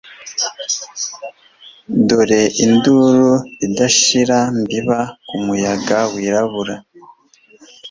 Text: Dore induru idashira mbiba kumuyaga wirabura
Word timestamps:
Dore 2.07 2.41
induru 2.63 3.31
idashira 3.65 4.39
mbiba 4.59 4.99
kumuyaga 5.27 5.99
wirabura 6.13 6.75